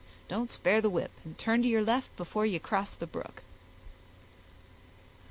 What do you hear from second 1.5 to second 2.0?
to your